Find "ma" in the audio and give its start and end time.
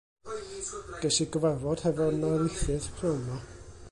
3.29-3.41